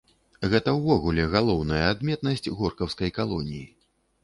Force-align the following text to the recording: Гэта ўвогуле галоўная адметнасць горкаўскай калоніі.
Гэта 0.53 0.69
ўвогуле 0.77 1.25
галоўная 1.35 1.83
адметнасць 1.91 2.51
горкаўскай 2.63 3.15
калоніі. 3.21 3.65